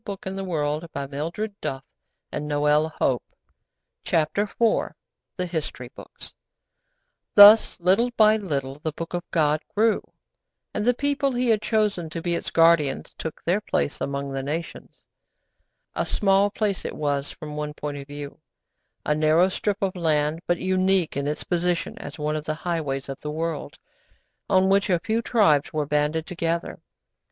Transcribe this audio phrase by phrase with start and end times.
[0.03, 1.83] CHAPTER IV THE HISTORY BOOKS
[2.33, 3.21] [Illustration: (drop
[4.03, 4.97] cap T) Assyrian
[5.75, 6.33] idol god]
[7.35, 10.01] Thus little by little the Book of God grew,
[10.73, 14.41] and the people He had chosen to be its guardians took their place among the
[14.41, 15.03] nations.
[15.93, 18.39] A small place it was from one point of view!
[19.05, 23.07] A narrow strip of land, but unique in its position as one of the highways
[23.07, 23.77] of the world,
[24.49, 26.81] on which a few tribes were banded together.